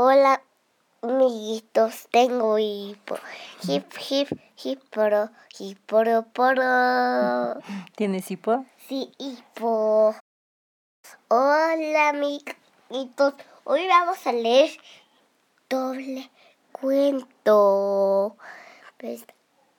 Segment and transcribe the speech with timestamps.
[0.00, 0.40] Hola,
[1.02, 3.16] amiguitos, tengo hipo.
[3.64, 4.28] Hip, hip,
[4.62, 7.60] hiporo, hiporo, poro.
[7.96, 8.64] ¿Tienes hipo?
[8.88, 10.14] Sí, hipo.
[11.26, 13.34] Hola, amiguitos.
[13.64, 14.70] Hoy vamos a leer
[15.68, 16.30] doble
[16.70, 18.36] cuento.
[18.98, 19.24] Pues,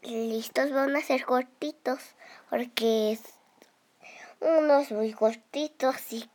[0.00, 2.00] listos, van a ser cortitos.
[2.48, 3.20] Porque es
[4.40, 6.30] unos muy cortitos y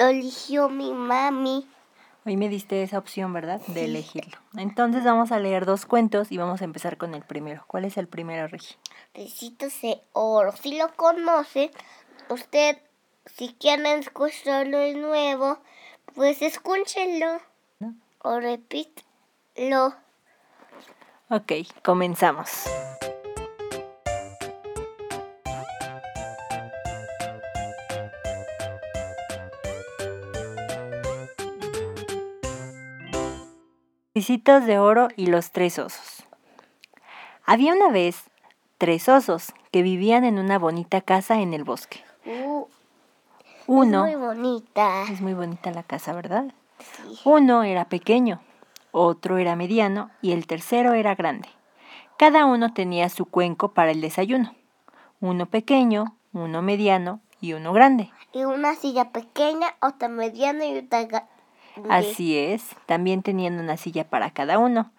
[0.00, 1.64] eligió mi mami.
[2.28, 3.58] Hoy me diste esa opción, ¿verdad?
[3.68, 4.36] De elegirlo.
[4.58, 7.64] Entonces vamos a leer dos cuentos y vamos a empezar con el primero.
[7.66, 8.74] ¿Cuál es el primero, Regi?
[9.14, 10.52] Ricitos de oro.
[10.52, 11.70] Si lo conoce,
[12.28, 12.82] usted,
[13.24, 15.58] si quieren escucharlo de nuevo,
[16.14, 17.40] pues escúchenlo.
[17.78, 17.94] ¿No?
[18.18, 19.94] O repítelo.
[21.30, 21.52] Ok,
[21.82, 22.64] comenzamos.
[34.18, 36.24] De oro y los tres osos.
[37.44, 38.24] Había una vez
[38.76, 42.02] tres osos que vivían en una bonita casa en el bosque.
[42.26, 42.66] Uh,
[43.68, 45.04] Uno, es muy bonita.
[45.04, 46.46] es muy bonita la casa, ¿verdad?
[46.80, 47.20] Sí.
[47.24, 48.40] Uno era pequeño,
[48.90, 51.48] otro era mediano y el tercero era grande.
[52.18, 54.52] Cada uno tenía su cuenco para el desayuno.
[55.20, 58.10] Uno pequeño, uno mediano y uno grande.
[58.32, 61.28] Y una silla pequeña, otra mediana y otra
[61.88, 64.90] Así es, también tenían una silla para cada uno.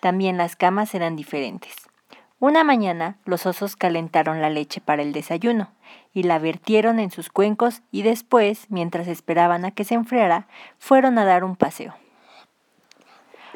[0.00, 1.74] También las camas eran diferentes.
[2.40, 5.72] Una mañana los osos calentaron la leche para el desayuno
[6.14, 10.46] y la vertieron en sus cuencos y después, mientras esperaban a que se enfriara,
[10.78, 11.94] fueron a dar un paseo.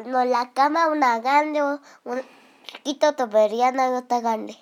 [0.06, 2.22] No, la cama, una grande, un
[2.64, 4.56] chiquito, otra mediana y otra grande.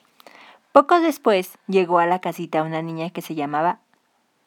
[0.73, 3.80] Poco después llegó a la casita una niña que se llamaba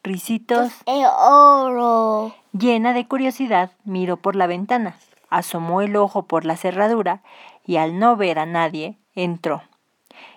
[0.03, 0.73] Ricitos.
[0.85, 2.35] El oro.
[2.51, 4.97] Llena de curiosidad, miró por la ventana,
[5.29, 7.21] asomó el ojo por la cerradura
[7.65, 9.63] y al no ver a nadie, entró.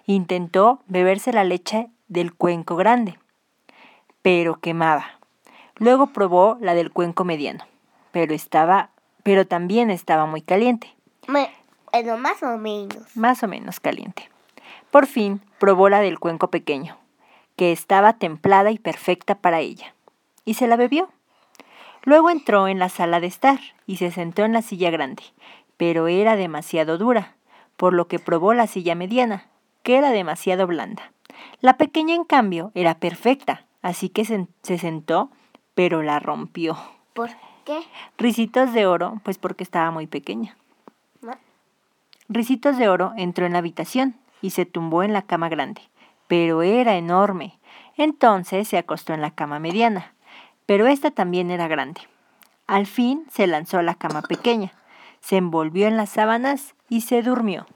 [0.07, 3.19] Intentó beberse la leche del cuenco grande,
[4.23, 5.05] pero quemaba.
[5.77, 7.65] Luego probó la del cuenco mediano,
[8.13, 8.91] pero estaba,
[9.25, 10.95] pero también estaba muy caliente,
[11.27, 11.51] Me,
[11.93, 13.17] bueno, más o menos.
[13.17, 14.31] más o menos caliente.
[14.93, 16.97] Por fin probó la del cuenco pequeño,
[17.57, 19.95] que estaba templada y perfecta para ella,
[20.45, 21.09] y se la bebió.
[22.03, 25.25] Luego entró en la sala de estar y se sentó en la silla grande,
[25.77, 27.35] pero era demasiado dura,
[27.77, 29.47] por lo que probó la silla mediana,
[29.83, 31.13] que era demasiado blanda.
[31.61, 35.31] La pequeña, en cambio, era perfecta, así que se, se sentó,
[35.75, 36.77] pero la rompió.
[37.13, 37.31] ¿Por
[37.65, 37.81] qué?
[38.19, 40.57] Ricitos de oro, pues porque estaba muy pequeña.
[41.23, 41.33] No.
[42.29, 45.83] Ricitos de oro entró en la habitación y se tumbó en la cama grande,
[46.29, 47.59] pero era enorme.
[47.97, 50.15] Entonces se acostó en la cama mediana,
[50.67, 52.03] pero esta también era grande.
[52.67, 54.73] Al fin se lanzó a la cama pequeña,
[55.21, 57.67] se envolvió en las sábanas y se durmió.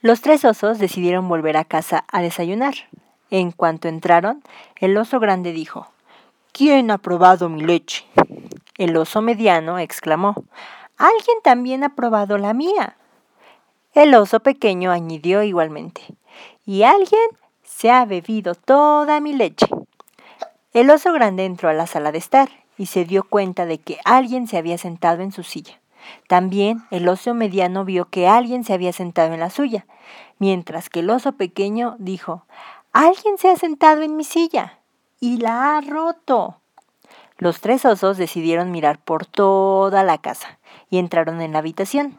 [0.00, 2.74] Los tres osos decidieron volver a casa a desayunar.
[3.30, 4.42] En cuanto entraron,
[4.76, 5.88] el oso grande dijo,
[6.52, 8.06] ¿Quién ha probado mi leche?
[8.76, 10.34] El oso mediano exclamó,
[10.96, 12.96] Alguien también ha probado la mía.
[13.98, 16.02] El oso pequeño añadió igualmente,
[16.64, 17.28] Y alguien
[17.64, 19.66] se ha bebido toda mi leche.
[20.72, 23.98] El oso grande entró a la sala de estar y se dio cuenta de que
[24.04, 25.80] alguien se había sentado en su silla.
[26.28, 29.84] También el oso mediano vio que alguien se había sentado en la suya,
[30.38, 32.44] mientras que el oso pequeño dijo,
[32.92, 34.78] Alguien se ha sentado en mi silla
[35.18, 36.60] y la ha roto.
[37.36, 42.16] Los tres osos decidieron mirar por toda la casa y entraron en la habitación.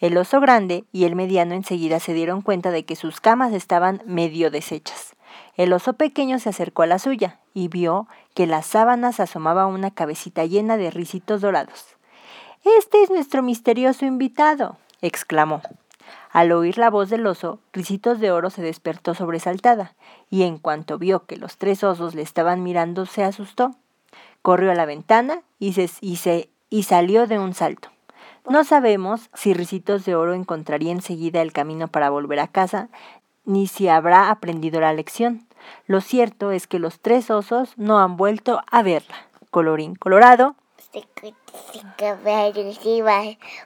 [0.00, 4.02] El oso grande y el mediano enseguida se dieron cuenta de que sus camas estaban
[4.06, 5.14] medio deshechas.
[5.56, 9.90] El oso pequeño se acercó a la suya y vio que las sábanas asomaba una
[9.90, 11.96] cabecita llena de risitos dorados.
[12.78, 15.60] Este es nuestro misterioso invitado, exclamó.
[16.30, 19.94] Al oír la voz del oso, Ricitos de Oro se despertó sobresaltada,
[20.30, 23.74] y en cuanto vio que los tres osos le estaban mirando, se asustó.
[24.40, 27.90] Corrió a la ventana y, se, y, se, y salió de un salto.
[28.48, 32.88] No sabemos si Ricitos de Oro encontraría enseguida el camino para volver a casa,
[33.44, 35.46] ni si habrá aprendido la lección.
[35.86, 39.14] Lo cierto es que los tres osos no han vuelto a verla.
[39.50, 40.56] Colorín colorado,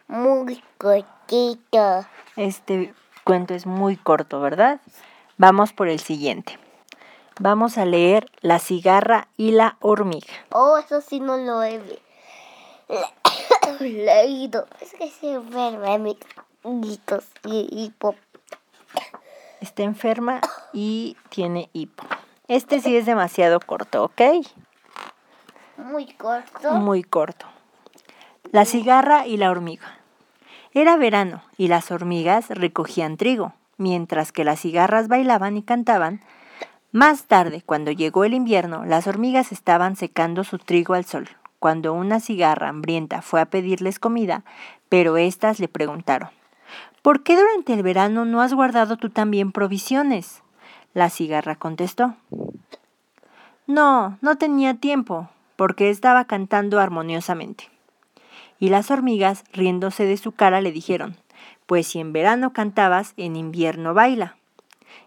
[0.08, 2.06] muy cortito.
[2.36, 2.94] Este
[3.24, 4.80] cuento es muy corto, ¿verdad?
[5.36, 6.58] Vamos por el siguiente.
[7.40, 10.32] Vamos a leer La cigarra y la hormiga.
[10.50, 11.80] Oh, eso sí no lo he
[13.80, 14.66] le- leído.
[14.80, 15.94] Es que se enferma,
[16.64, 17.24] amiguitos.
[17.44, 18.16] Y, y pop.
[19.60, 20.40] Está enferma
[20.72, 22.04] y tiene hipo.
[22.48, 24.20] Este sí es demasiado corto, ¿ok?
[25.78, 26.72] Muy corto.
[26.72, 27.46] Muy corto.
[28.52, 29.98] La cigarra y la hormiga.
[30.72, 36.20] Era verano y las hormigas recogían trigo, mientras que las cigarras bailaban y cantaban.
[36.92, 41.28] Más tarde, cuando llegó el invierno, las hormigas estaban secando su trigo al sol,
[41.64, 44.44] cuando una cigarra hambrienta fue a pedirles comida,
[44.90, 46.28] pero éstas le preguntaron,
[47.00, 50.43] ¿por qué durante el verano no has guardado tú también provisiones?
[50.93, 52.16] La cigarra contestó,
[53.66, 57.70] no, no tenía tiempo, porque estaba cantando armoniosamente.
[58.58, 61.17] Y las hormigas, riéndose de su cara, le dijeron,
[61.64, 64.37] pues si en verano cantabas, en invierno baila.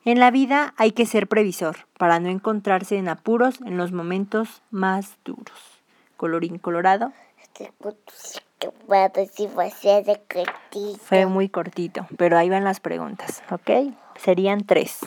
[0.06, 4.64] En la vida hay que ser previsor para no encontrarse en apuros en los momentos
[4.72, 5.77] más duros.
[6.18, 7.14] Colorín colorado.
[7.42, 11.00] Este puedo decir fue así de cortito.
[11.04, 13.94] Fue muy cortito, pero ahí van las preguntas, ¿ok?
[14.16, 15.00] Serían tres.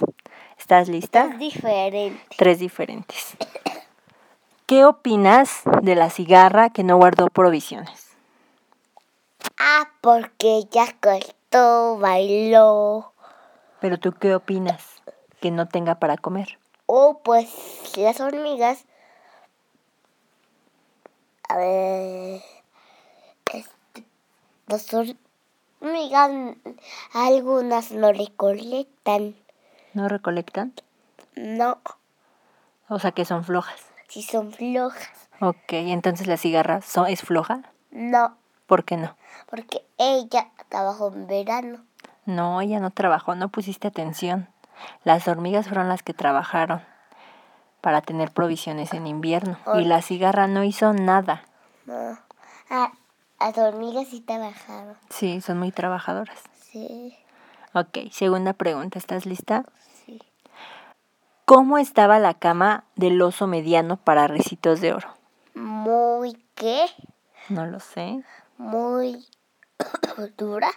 [0.58, 1.30] ¿Estás lista?
[1.32, 2.20] Es diferente.
[2.36, 3.36] Tres diferentes.
[4.66, 8.10] ¿Qué opinas de la cigarra que no guardó provisiones?
[9.58, 13.12] Ah, porque ella cortó, bailó.
[13.80, 15.02] Pero tú qué opinas
[15.40, 16.58] que no tenga para comer?
[16.86, 17.52] O pues
[17.96, 18.84] las hormigas.
[21.50, 22.42] A ver.
[23.52, 24.04] Este,
[24.68, 26.30] las hormigas,
[27.12, 29.34] algunas no recolectan.
[29.94, 30.72] ¿No recolectan?
[31.34, 31.78] No,
[32.88, 33.80] O sea que son flojas.
[34.08, 35.10] si son flojas.
[35.40, 37.62] Ok, entonces la cigarra so- es floja.
[37.90, 38.36] No,
[38.66, 39.16] ¿Por qué no?
[39.48, 41.84] porque ella trabajó en verano.
[42.26, 44.48] No, ella no trabajó, no pusiste atención.
[45.02, 46.82] Las hormigas fueron las que trabajaron
[47.80, 49.58] para tener provisiones en invierno.
[49.74, 51.42] Y la cigarra no hizo nada.
[51.86, 52.18] No.
[52.70, 52.92] Ah,
[53.40, 54.96] las hormigas sí trabajaron.
[55.08, 56.38] Sí, son muy trabajadoras.
[56.70, 57.16] Sí,
[57.72, 59.64] Ok, segunda pregunta, ¿estás lista?
[60.04, 60.20] sí.
[61.44, 65.08] ¿Cómo estaba la cama del oso mediano para recitos de oro?
[65.54, 66.86] Muy, ¿qué?
[67.48, 68.22] No lo sé.
[68.56, 69.24] Muy
[70.36, 70.70] dura.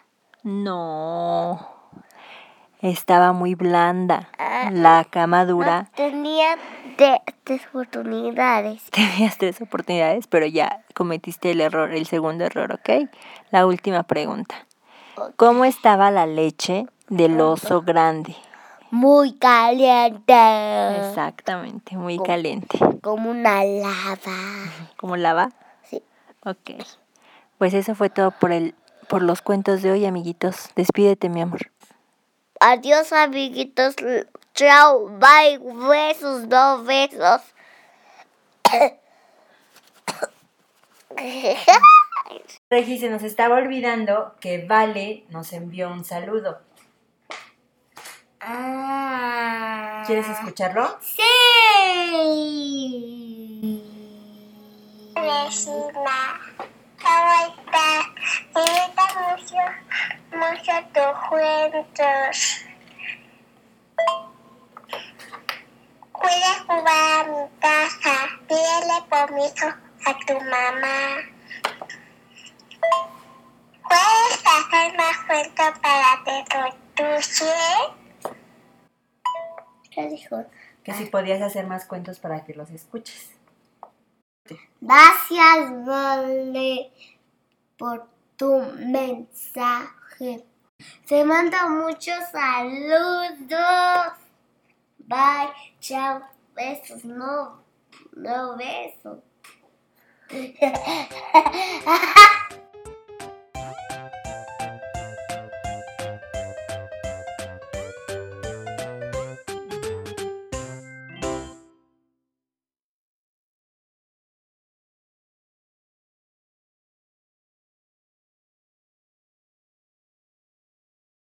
[0.44, 1.70] No.
[2.80, 4.30] Estaba muy blanda.
[4.38, 4.70] Ah.
[4.72, 5.84] La cama dura.
[5.84, 6.58] No tenía
[6.98, 8.84] de, tres oportunidades.
[8.92, 13.10] Tenías tres oportunidades, pero ya cometiste el error, el segundo error, ¿ok?
[13.52, 14.56] La última pregunta.
[15.36, 18.36] ¿Cómo estaba la leche del oso grande?
[18.90, 20.34] Muy caliente.
[21.10, 22.80] Exactamente, muy caliente.
[23.02, 24.18] Como una lava.
[24.98, 25.52] ¿Cómo lava?
[25.84, 26.02] Sí.
[26.46, 26.72] Ok.
[27.58, 28.76] Pues eso fue todo por el
[29.08, 30.70] por los cuentos de hoy, amiguitos.
[30.76, 31.72] Despídete, mi amor.
[32.60, 33.96] Adiós, amiguitos.
[34.54, 35.08] Chao.
[35.10, 35.58] Bye.
[35.60, 37.42] Besos, no besos.
[42.70, 46.60] Regi, se nos estaba olvidando que Vale nos envió un saludo.
[48.42, 50.04] ah.
[50.06, 50.98] ¿Quieres escucharlo?
[51.02, 51.24] Sí.
[55.16, 56.42] Vecina,
[57.02, 58.06] ¿cómo estás?
[58.54, 59.62] Me gustan mucho,
[60.32, 62.63] mucho tus cuentos.
[66.24, 68.16] ¿Puedes jugar a mi casa?
[68.48, 71.20] Pídele permiso a tu mamá.
[73.90, 77.54] ¿Puedes hacer más cuentos para que tortuche?
[79.92, 80.46] ¿Qué dijo?
[80.82, 83.32] Que si podías hacer más cuentos para que los escuches.
[84.80, 86.90] Gracias, Vale,
[87.78, 88.08] por
[88.38, 90.46] tu mensaje.
[91.06, 94.23] Te mando muchos saludos.
[95.14, 96.24] Bye, chao,
[96.56, 97.60] besos, no,
[98.16, 99.20] no besos.